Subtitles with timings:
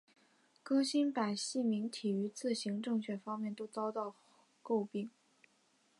[0.63, 4.15] 更新版细明体于字形正确方面都遭到
[4.63, 5.11] 诟病。